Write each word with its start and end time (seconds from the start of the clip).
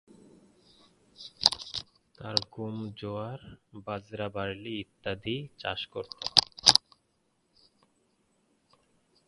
তারা 2.15 2.41
গম, 2.51 2.77
জোয়ার, 2.95 3.39
বাজরা, 3.85 4.27
বার্লি 4.29 4.73
ইত্যাদির 4.79 5.43
চাষ 5.57 5.81
করত। 5.87 6.19